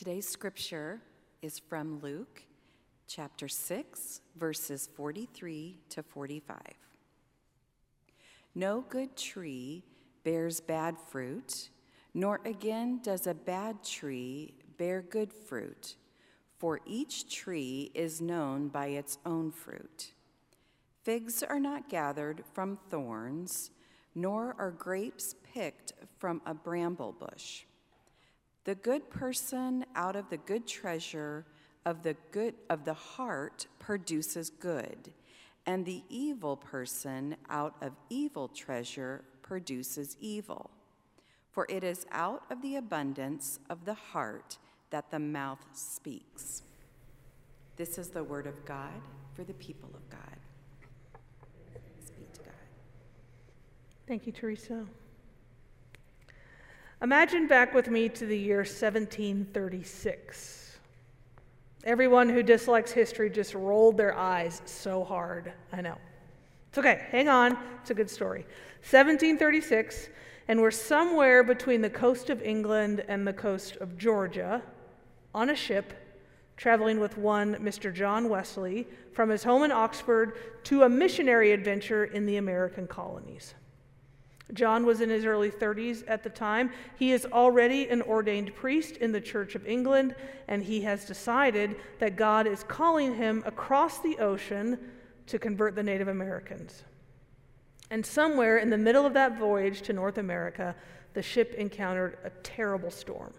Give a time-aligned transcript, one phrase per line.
[0.00, 1.02] Today's scripture
[1.42, 2.44] is from Luke
[3.06, 6.56] chapter 6, verses 43 to 45.
[8.54, 9.84] No good tree
[10.24, 11.68] bears bad fruit,
[12.14, 15.96] nor again does a bad tree bear good fruit,
[16.56, 20.14] for each tree is known by its own fruit.
[21.02, 23.70] Figs are not gathered from thorns,
[24.14, 27.64] nor are grapes picked from a bramble bush.
[28.64, 31.46] The good person out of the good treasure
[31.86, 35.12] of the good of the heart produces good,
[35.66, 40.70] and the evil person out of evil treasure produces evil.
[41.50, 44.58] For it is out of the abundance of the heart
[44.90, 46.62] that the mouth speaks.
[47.76, 49.00] This is the word of God
[49.34, 50.36] for the people of God.
[52.04, 52.52] Speak to God.
[54.06, 54.86] Thank you, Teresa.
[57.02, 60.78] Imagine back with me to the year 1736.
[61.84, 65.50] Everyone who dislikes history just rolled their eyes so hard.
[65.72, 65.96] I know.
[66.68, 67.06] It's okay.
[67.10, 67.56] Hang on.
[67.80, 68.40] It's a good story.
[68.80, 70.10] 1736,
[70.48, 74.62] and we're somewhere between the coast of England and the coast of Georgia
[75.34, 75.94] on a ship
[76.58, 77.94] traveling with one Mr.
[77.94, 83.54] John Wesley from his home in Oxford to a missionary adventure in the American colonies.
[84.52, 86.70] John was in his early 30s at the time.
[86.96, 90.14] He is already an ordained priest in the Church of England,
[90.48, 94.78] and he has decided that God is calling him across the ocean
[95.26, 96.82] to convert the Native Americans.
[97.90, 100.74] And somewhere in the middle of that voyage to North America,
[101.14, 103.34] the ship encountered a terrible storm.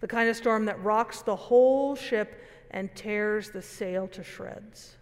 [0.00, 4.96] The kind of storm that rocks the whole ship and tears the sail to shreds.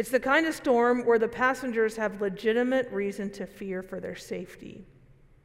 [0.00, 4.16] It's the kind of storm where the passengers have legitimate reason to fear for their
[4.16, 4.86] safety.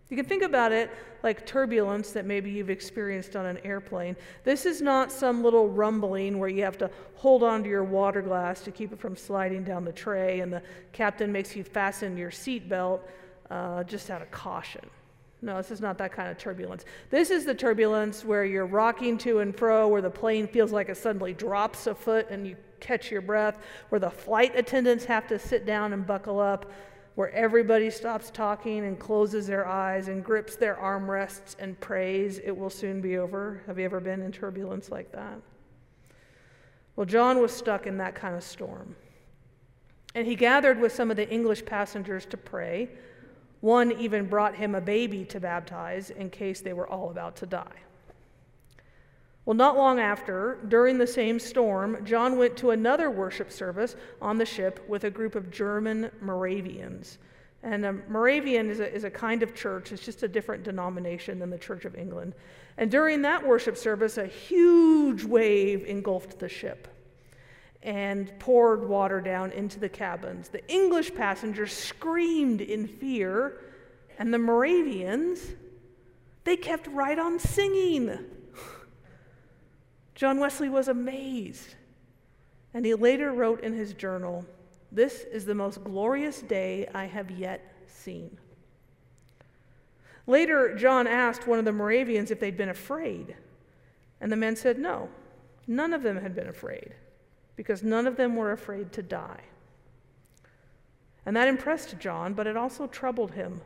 [0.08, 0.89] You can think about it
[1.23, 4.16] like turbulence that maybe you've experienced on an airplane.
[4.45, 8.62] This is not some little rumbling where you have to hold onto your water glass
[8.62, 10.62] to keep it from sliding down the tray, and the
[10.94, 13.02] captain makes you fasten your seatbelt
[13.50, 14.90] uh, just out of caution.
[15.45, 16.85] No, this is not that kind of turbulence.
[17.11, 20.89] This is the turbulence where you're rocking to and fro, where the plane feels like
[20.89, 25.28] it suddenly drops a foot and you catch your breath, where the flight attendants have
[25.28, 26.72] to sit down and buckle up,
[27.13, 32.51] where everybody stops talking and closes their eyes and grips their armrests and prays it
[32.51, 33.61] will soon be over.
[33.67, 35.39] Have you ever been in turbulence like that?
[36.95, 38.95] Well, John was stuck in that kind of storm.
[40.16, 42.89] And he gathered with some of the English passengers to pray.
[43.61, 47.45] One even brought him a baby to baptize in case they were all about to
[47.45, 47.81] die.
[49.45, 54.38] Well, not long after, during the same storm, John went to another worship service on
[54.38, 57.19] the ship with a group of German Moravians.
[57.61, 61.37] And a Moravian is a, is a kind of church, it's just a different denomination
[61.39, 62.33] than the Church of England.
[62.77, 66.87] And during that worship service, a huge wave engulfed the ship
[67.85, 70.50] and poured water down into the cabins.
[70.50, 73.62] The English passengers screamed in fear,
[74.18, 75.40] and the Moravians,
[76.44, 78.18] they kept right on singing.
[80.16, 81.75] John Wesley was amazed.
[82.73, 84.46] And he later wrote in his journal,
[84.91, 88.35] This is the most glorious day I have yet seen.
[90.25, 93.35] Later, John asked one of the Moravians if they'd been afraid.
[94.19, 95.09] And the men said no,
[95.67, 96.96] none of them had been afraid,
[97.55, 99.41] because none of them were afraid to die.
[101.25, 103.61] And that impressed John, but it also troubled him,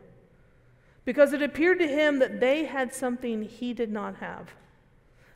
[1.05, 4.51] because it appeared to him that they had something he did not have.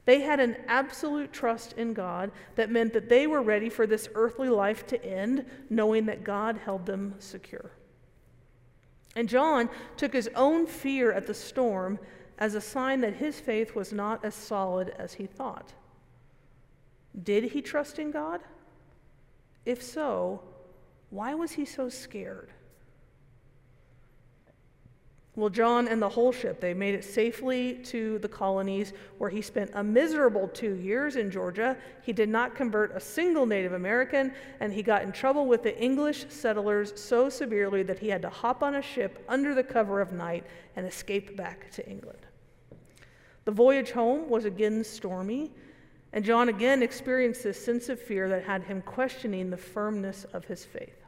[0.05, 4.09] They had an absolute trust in God that meant that they were ready for this
[4.15, 7.71] earthly life to end, knowing that God held them secure.
[9.15, 11.99] And John took his own fear at the storm
[12.37, 15.73] as a sign that his faith was not as solid as he thought.
[17.21, 18.41] Did he trust in God?
[19.65, 20.41] If so,
[21.09, 22.49] why was he so scared?
[25.35, 29.41] Well, John and the whole ship, they made it safely to the colonies where he
[29.41, 31.75] spent a miserable two years in Georgia.
[32.03, 35.75] He did not convert a single Native American, and he got in trouble with the
[35.81, 40.01] English settlers so severely that he had to hop on a ship under the cover
[40.01, 40.45] of night
[40.75, 42.27] and escape back to England.
[43.45, 45.51] The voyage home was again stormy,
[46.13, 50.45] and John again experienced this sense of fear that had him questioning the firmness of
[50.45, 51.03] his faith.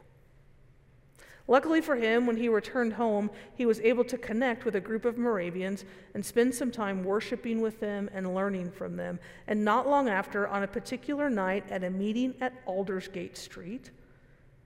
[1.47, 5.05] Luckily for him, when he returned home, he was able to connect with a group
[5.05, 5.85] of Moravians
[6.15, 9.19] and spend some time worshiping with them and learning from them.
[9.45, 13.91] And not long after, on a particular night at a meeting at Aldersgate Street,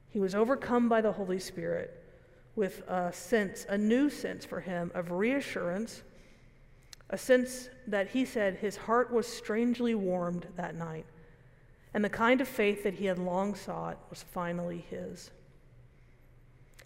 [0.10, 2.02] he was overcome by the Holy Spirit
[2.56, 6.04] with a sense, a new sense for him of reassurance
[7.10, 11.06] a sense that he said his heart was strangely warmed that night,
[11.94, 15.32] and the kind of faith that he had long sought was finally his.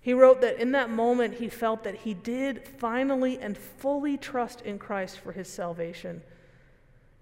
[0.01, 4.61] He wrote that in that moment he felt that he did finally and fully trust
[4.61, 6.21] in Christ for his salvation.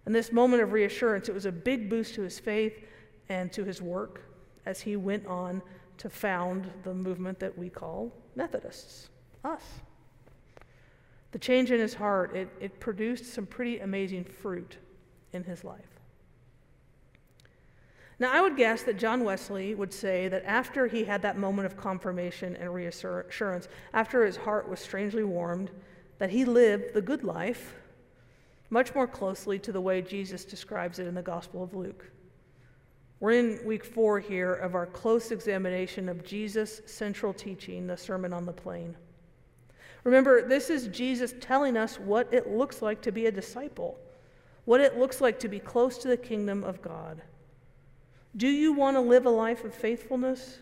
[0.06, 2.74] And this moment of reassurance, it was a big boost to his faith
[3.30, 4.24] and to his work
[4.66, 5.62] as he went on
[6.00, 9.10] to found the movement that we call Methodists,
[9.44, 9.62] us.
[11.32, 14.78] The change in his heart, it, it produced some pretty amazing fruit
[15.34, 16.00] in his life.
[18.20, 21.66] Now, I would guess that John Wesley would say that after he had that moment
[21.66, 25.72] of confirmation and reassurance, after his heart was strangely warmed,
[26.20, 27.74] that he lived the good life
[28.70, 32.12] much more closely to the way Jesus describes it in the Gospel of Luke.
[33.20, 38.34] We're in week four here of our close examination of Jesus' central teaching, the Sermon
[38.34, 38.96] on the Plain.
[40.04, 44.00] Remember, this is Jesus telling us what it looks like to be a disciple,
[44.66, 47.22] what it looks like to be close to the kingdom of God.
[48.36, 50.60] Do you want to live a life of faithfulness?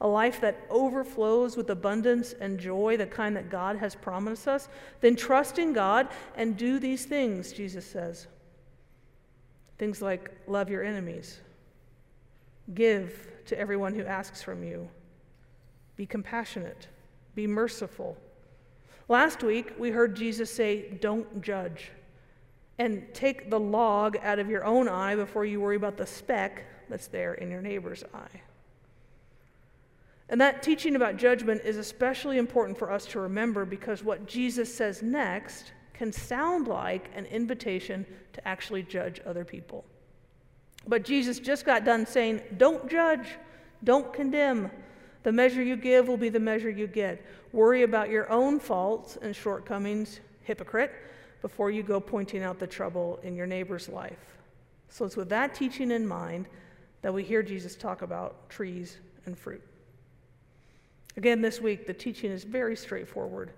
[0.00, 4.68] A life that overflows with abundance and joy, the kind that God has promised us?
[5.00, 8.26] Then trust in God and do these things, Jesus says.
[9.78, 11.40] Things like love your enemies,
[12.74, 14.88] give to everyone who asks from you,
[15.96, 16.88] be compassionate,
[17.36, 18.16] be merciful
[19.08, 21.90] Last week, we heard Jesus say, Don't judge.
[22.78, 26.64] And take the log out of your own eye before you worry about the speck
[26.88, 28.40] that's there in your neighbor's eye.
[30.28, 34.74] And that teaching about judgment is especially important for us to remember because what Jesus
[34.74, 39.84] says next can sound like an invitation to actually judge other people.
[40.86, 43.26] But Jesus just got done saying, Don't judge,
[43.84, 44.70] don't condemn,
[45.22, 47.24] the measure you give will be the measure you get.
[47.52, 50.92] Worry about your own faults and shortcomings, hypocrite,
[51.42, 54.36] before you go pointing out the trouble in your neighbor's life.
[54.88, 56.46] So it's with that teaching in mind
[57.02, 59.62] that we hear Jesus talk about trees and fruit.
[61.16, 63.52] Again, this week, the teaching is very straightforward.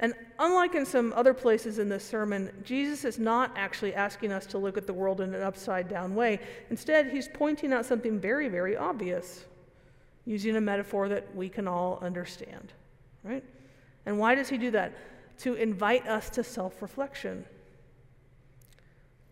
[0.00, 4.46] And unlike in some other places in this sermon, Jesus is not actually asking us
[4.46, 6.38] to look at the world in an upside down way.
[6.70, 9.44] Instead, he's pointing out something very, very obvious
[10.28, 12.74] using a metaphor that we can all understand,
[13.24, 13.42] right?
[14.04, 14.92] And why does he do that?
[15.38, 17.46] To invite us to self reflection.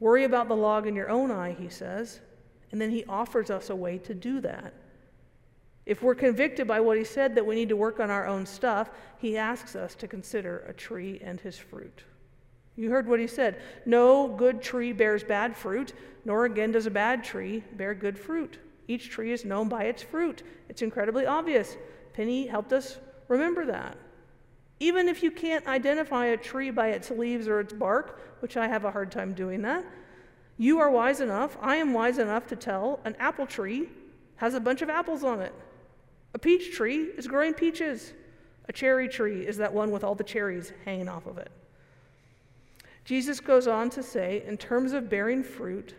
[0.00, 2.20] Worry about the log in your own eye, he says,
[2.72, 4.72] and then he offers us a way to do that.
[5.84, 8.46] If we're convicted by what he said that we need to work on our own
[8.46, 8.88] stuff,
[9.19, 12.04] he asks us to consider a tree and his fruit.
[12.75, 13.60] You heard what he said.
[13.84, 15.93] No good tree bears bad fruit,
[16.25, 18.58] nor again does a bad tree bear good fruit.
[18.88, 20.43] Each tree is known by its fruit.
[20.69, 21.77] It's incredibly obvious.
[22.12, 22.99] Penny helped us
[23.29, 23.97] remember that.
[24.79, 28.69] Even if you can't identify a tree by its leaves or its bark, which I
[28.69, 29.85] have a hard time doing that,
[30.59, 33.88] you are wise enough, I am wise enough to tell an apple tree
[34.37, 35.55] has a bunch of apples on it.
[36.35, 38.12] A peach tree is growing peaches.
[38.69, 41.50] A cherry tree is that one with all the cherries hanging off of it.
[43.05, 45.94] Jesus goes on to say, in terms of bearing fruit,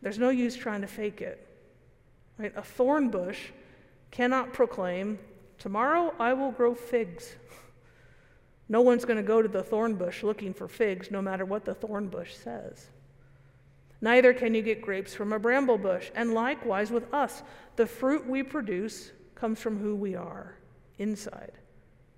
[0.00, 1.46] there's no use trying to fake it.
[2.42, 2.52] Right?
[2.56, 3.50] A thorn bush
[4.10, 5.20] cannot proclaim,
[5.58, 7.36] Tomorrow I will grow figs.
[8.68, 11.64] No one's going to go to the thorn bush looking for figs, no matter what
[11.64, 12.88] the thorn bush says.
[14.00, 16.10] Neither can you get grapes from a bramble bush.
[16.16, 17.44] And likewise with us,
[17.76, 20.56] the fruit we produce comes from who we are
[20.98, 21.52] inside.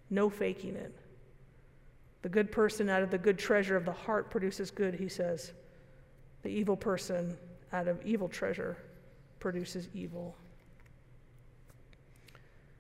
[0.09, 0.95] No faking it.
[2.23, 5.53] The good person out of the good treasure of the heart produces good, he says.
[6.43, 7.37] The evil person
[7.75, 8.79] out of evil treasure
[9.45, 10.35] produces evil.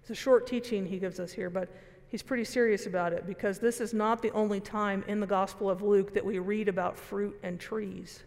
[0.00, 1.68] It's a short teaching he gives us here, but
[2.09, 5.68] he's pretty serious about it because this is not the only time in the Gospel
[5.68, 8.23] of Luke that we read about fruit and trees.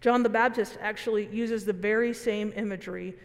[0.00, 3.16] John the Baptist actually uses the very same imagery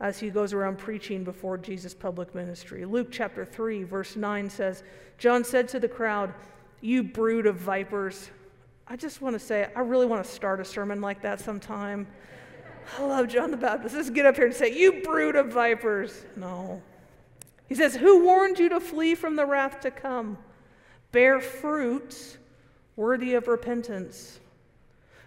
[0.00, 2.86] as he goes around preaching before Jesus' public ministry.
[2.86, 4.82] Luke chapter 3, verse 9 says,
[5.18, 6.32] John said to the crowd,
[6.80, 8.30] You brood of vipers.
[8.88, 12.06] I just want to say, I really want to start a sermon like that sometime.
[12.98, 13.94] I love John the Baptist.
[13.94, 16.24] Let's get up here and say, You brood of vipers.
[16.36, 16.82] No.
[17.68, 20.38] He says, Who warned you to flee from the wrath to come?
[21.12, 22.38] Bear fruits
[22.96, 24.40] worthy of repentance.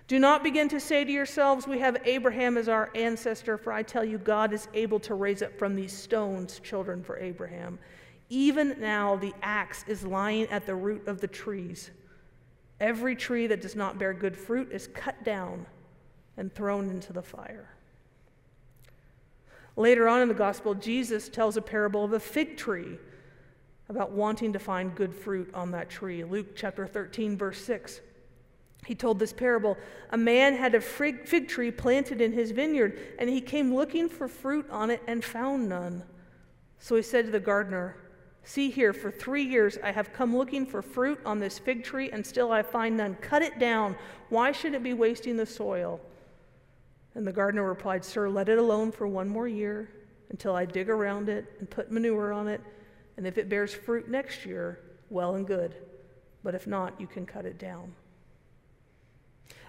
[0.08, 3.84] Do not begin to say to yourselves, We have Abraham as our ancestor, for I
[3.84, 7.78] tell you, God is able to raise up from these stones children for Abraham.
[8.30, 11.92] Even now, the axe is lying at the root of the trees.
[12.80, 15.66] Every tree that does not bear good fruit is cut down
[16.38, 17.70] and thrown into the fire.
[19.76, 22.98] Later on in the gospel, Jesus tells a parable of a fig tree.
[23.90, 26.22] about wanting to find good fruit on that tree.
[26.26, 28.02] Luke chapter 13, verse 6.
[28.86, 29.78] He told this parable
[30.10, 34.28] A man had a fig tree planted in his vineyard, and he came looking for
[34.28, 36.04] fruit on it and found none.
[36.80, 37.96] So he said to the gardener,
[38.44, 42.10] See here, for three years I have come looking for fruit on this fig tree,
[42.12, 43.16] and still I find none.
[43.16, 43.96] Cut it down.
[44.30, 46.00] Why should it be wasting the soil?
[47.18, 49.90] And the gardener replied, Sir, let it alone for one more year
[50.30, 52.62] until I dig around it and put manure on it.
[53.18, 55.74] And if it bears fruit next year, well and good.
[56.44, 57.92] But if not, you can cut it down.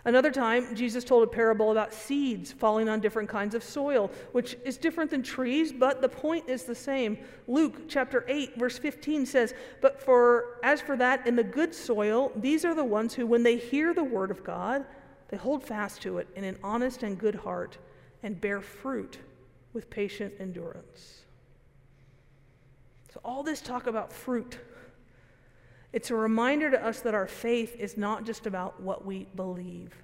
[0.04, 4.54] Another time, Jesus told a parable about seeds falling on different kinds of soil, which
[4.66, 7.16] is different than trees, but the point is the same.
[7.46, 12.30] Luke chapter 8, verse 15 says, But for as for that in the good soil,
[12.36, 14.84] these are the ones who, when they hear the word of God,
[15.28, 17.78] they hold fast to it in an honest and good heart
[18.22, 19.18] and bear fruit
[19.72, 21.22] with patient endurance.
[23.12, 24.58] So, all this talk about fruit
[25.92, 29.94] it's a reminder to us that our faith is not just about what we believe,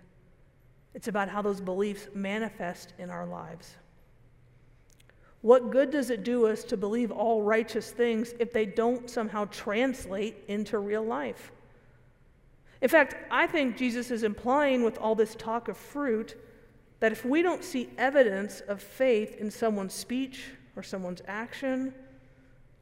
[0.95, 3.75] it's about how those beliefs manifest in our lives.
[5.43, 9.45] What good does it do us to believe all righteous things if they don't somehow
[9.47, 11.53] translate into real life?
[12.85, 16.37] In fact, I think Jesus is implying with all this talk of fruit
[17.01, 21.95] that if we don't see evidence of faith in someone's speech or someone's action,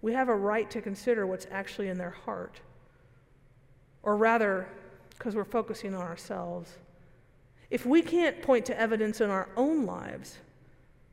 [0.01, 2.61] we have a right to consider what's actually in their heart.
[4.03, 4.67] Or rather,
[5.11, 6.79] because we're focusing on ourselves.
[7.71, 10.39] If we can't point to evidence in our own lives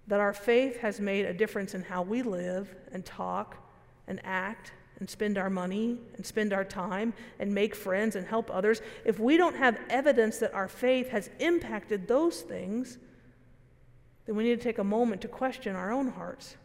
[0.08, 3.56] that our faith has made a difference in how we live and talk
[4.08, 8.50] and act and spend our money and spend our time and make friends and help
[8.54, 12.98] others, if we don't have evidence that our faith has impacted those things,
[14.26, 16.56] then we need to take a moment to question our own hearts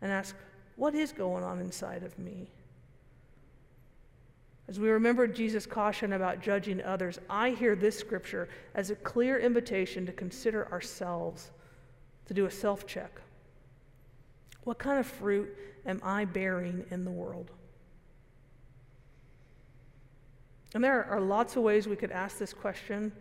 [0.00, 0.36] and ask,
[0.76, 2.48] what is going on inside of me?
[4.68, 9.38] As we remember Jesus' caution about judging others, I hear this scripture as a clear
[9.38, 11.50] invitation to consider ourselves,
[12.26, 13.20] to do a self check.
[14.64, 17.50] What kind of fruit am I bearing in the world?
[20.74, 23.12] And there are lots of ways we could ask this question,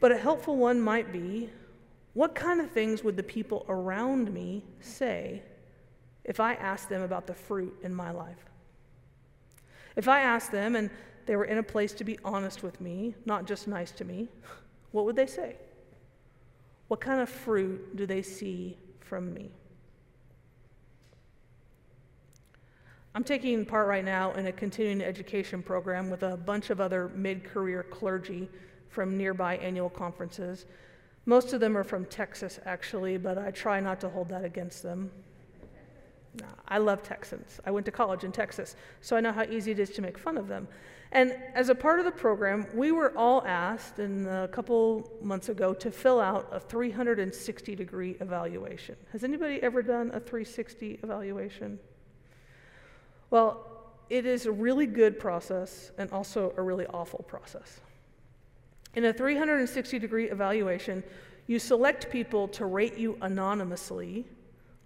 [0.00, 1.50] but a helpful one might be
[2.14, 5.42] what kind of things would the people around me say
[6.24, 8.44] if I asked them about the fruit in my life?
[9.94, 10.90] If I asked them and
[11.26, 14.28] they were in a place to be honest with me, not just nice to me,
[14.92, 15.56] what would they say?
[16.88, 19.50] What kind of fruit do they see from me?
[23.18, 27.10] I'm taking part right now in a continuing education program with a bunch of other
[27.16, 28.48] mid career clergy
[28.90, 30.66] from nearby annual conferences.
[31.26, 34.84] Most of them are from Texas, actually, but I try not to hold that against
[34.84, 35.10] them.
[36.68, 37.58] I love Texans.
[37.66, 40.16] I went to college in Texas, so I know how easy it is to make
[40.16, 40.68] fun of them.
[41.10, 45.48] And as a part of the program, we were all asked in a couple months
[45.48, 48.94] ago to fill out a 360 degree evaluation.
[49.10, 51.80] Has anybody ever done a 360 evaluation?
[53.30, 53.64] Well,
[54.08, 57.80] it is a really good process and also a really awful process.
[58.94, 61.04] In a 360 degree evaluation,
[61.46, 64.26] you select people to rate you anonymously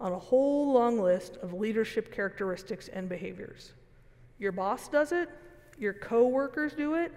[0.00, 3.72] on a whole long list of leadership characteristics and behaviors.
[4.38, 5.28] Your boss does it,
[5.78, 7.12] your coworkers do it,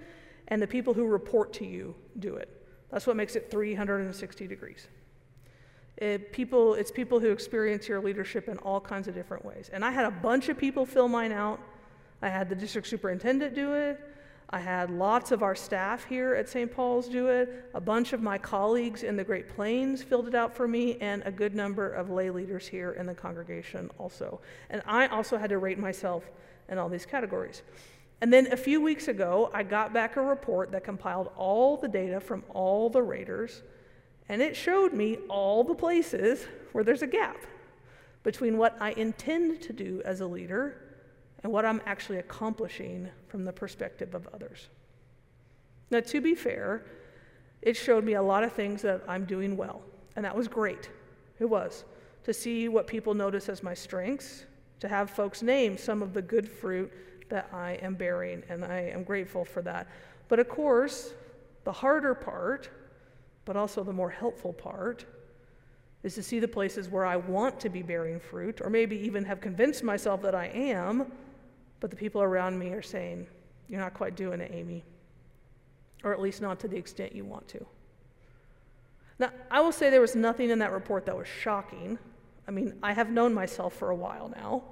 [0.50, 2.50] and the people who report to you do it.
[2.92, 4.88] That's what makes it 360 degrees.
[5.98, 9.70] It, people, it's people who experience your leadership in all kinds of different ways.
[9.72, 11.60] And I had a bunch of people fill mine out.
[12.22, 14.00] I had the district superintendent do it.
[14.50, 16.72] I had lots of our staff here at St.
[16.72, 17.70] Paul's do it.
[17.74, 21.24] A bunch of my colleagues in the Great Plains filled it out for me, and
[21.26, 24.40] a good number of lay leaders here in the congregation also.
[24.70, 26.30] And I also had to rate myself
[26.70, 27.64] in all these categories.
[28.22, 31.88] And then a few weeks ago, I got back a report that compiled all the
[31.88, 33.64] data from all the raters,
[34.30, 37.38] and it showed me all the places where there's a gap
[38.24, 40.82] between what I intend to do as a leader
[41.44, 44.70] and what I'm actually accomplishing from the perspective of others.
[45.92, 46.86] Now, to be fair,
[47.62, 49.84] it showed me a lot of things that I'm doing well,
[50.16, 50.90] and that was great.
[51.40, 51.86] It was.
[52.24, 54.46] To see what people notice as my strengths,
[54.80, 56.92] to have folks name some of the good fruit
[57.30, 59.88] that I am bearing, and I am grateful for that.
[60.28, 61.14] But of course,
[61.64, 62.70] the harder part,
[63.46, 65.06] but also the more helpful part,
[66.04, 69.24] is to see the places where I want to be bearing fruit, or maybe even
[69.26, 71.12] have convinced myself that I am,
[71.80, 73.28] but the people around me are saying,
[73.68, 74.84] You're not quite doing it, Amy.
[76.04, 77.66] Or at least not to the extent you want to.
[79.18, 81.98] Now, I will say there was nothing in that report that was shocking.
[82.48, 84.64] I mean, I have known myself for a while now.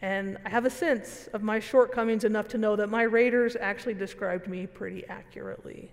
[0.00, 3.94] And I have a sense of my shortcomings enough to know that my raters actually
[3.94, 5.90] described me pretty accurately.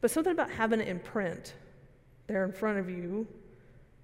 [0.00, 1.54] But something about having it in print
[2.26, 3.26] there in front of you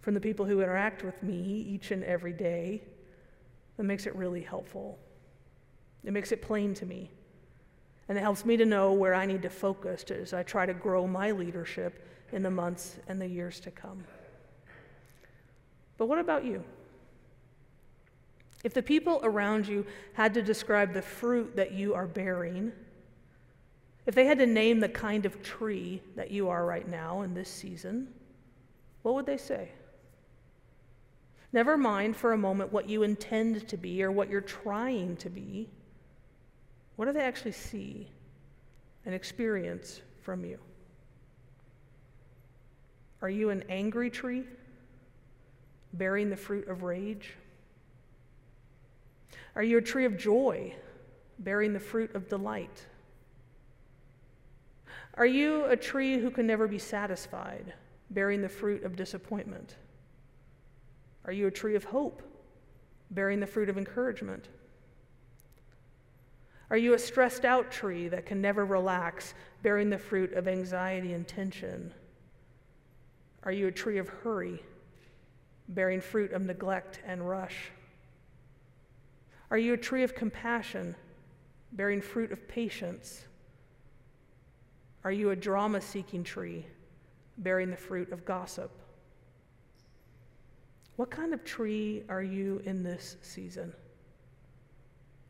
[0.01, 2.83] from the people who interact with me each and every day
[3.77, 4.99] that makes it really helpful.
[6.05, 7.11] It makes it plain to me.
[8.09, 10.75] And it helps me to know where I need to focus as I try to
[10.75, 14.05] grow my leadership in the months and the years to come.
[15.97, 16.65] But what about you?
[18.63, 22.73] If the people around you had to describe the fruit that you are bearing,
[24.07, 27.35] if they had to name the kind of tree that you are right now in
[27.35, 28.09] this season,
[29.03, 29.71] what would they say?
[31.53, 35.31] Never mind for a moment what you intend to be or what you're trying to
[35.31, 35.69] be.
[36.97, 38.09] What do they actually see
[39.07, 40.59] and experience from you?
[43.23, 44.45] Are you an angry tree
[45.93, 47.35] bearing the fruit of rage?
[49.55, 50.75] Are you a tree of joy
[51.39, 52.85] bearing the fruit of delight?
[55.17, 57.73] Are you a tree who can never be satisfied,
[58.11, 59.77] bearing the fruit of disappointment?
[61.25, 62.23] Are you a tree of hope,
[63.11, 64.49] bearing the fruit of encouragement?
[66.69, 71.13] Are you a stressed out tree that can never relax, bearing the fruit of anxiety
[71.13, 71.95] and tension?
[73.45, 74.61] Are you a tree of hurry,
[75.69, 77.71] bearing fruit of neglect and rush?
[79.51, 80.97] Are you a tree of compassion,
[81.73, 83.27] bearing fruit of patience?
[85.05, 86.67] Are you a drama seeking tree,
[87.39, 88.71] bearing the fruit of gossip?
[90.97, 93.73] What kind of tree are you in this season?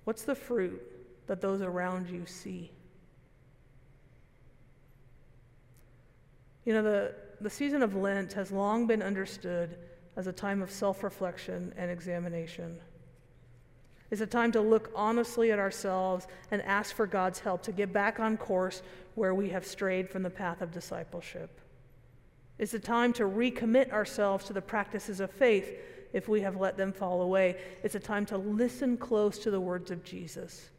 [0.04, 0.80] What's the fruit
[1.26, 2.70] that those around you see?
[6.64, 9.76] You know, the, the season of Lent has long been understood
[10.16, 12.78] as a time of self reflection and examination.
[14.10, 17.92] It's a time to look honestly at ourselves and ask for God's help to get
[17.92, 18.82] back on course
[19.14, 21.60] where we have strayed from the path of discipleship.
[22.58, 25.76] It's a time to recommit ourselves to the practices of faith
[26.12, 27.56] if we have let them fall away.
[27.82, 30.70] It's a time to listen close to the words of Jesus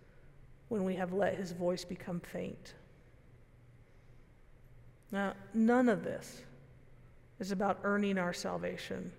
[0.69, 2.73] when we have let his voice become faint.
[5.11, 6.41] Now, none of this
[7.39, 9.11] is about earning our salvation.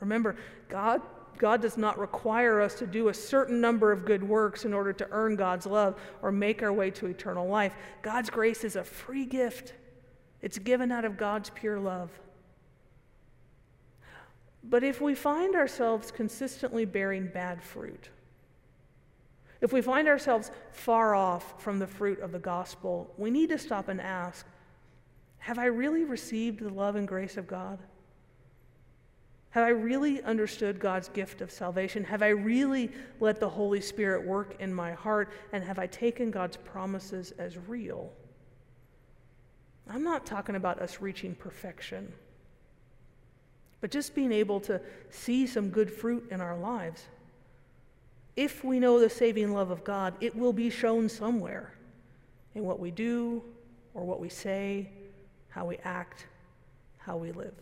[0.00, 0.36] Remember,
[0.68, 1.00] God,
[1.38, 4.92] God does not require us to do a certain number of good works in order
[4.92, 7.74] to earn God's love or make our way to eternal life.
[8.02, 9.74] God's grace is a free gift,
[10.40, 12.10] it's given out of God's pure love.
[14.64, 18.10] But if we find ourselves consistently bearing bad fruit,
[19.60, 23.58] if we find ourselves far off from the fruit of the gospel, we need to
[23.58, 24.46] stop and ask
[25.38, 27.78] Have I really received the love and grace of God?
[29.52, 32.04] Have I really understood God's gift of salvation?
[32.04, 35.30] Have I really let the Holy Spirit work in my heart?
[35.52, 38.12] And have I taken God's promises as real?
[39.90, 42.14] I'm not talking about us reaching perfection,
[43.82, 47.04] but just being able to see some good fruit in our lives.
[48.36, 51.74] If we know the saving love of God, it will be shown somewhere
[52.54, 53.42] in what we do
[53.92, 54.88] or what we say,
[55.50, 56.26] how we act,
[56.96, 57.52] how we live.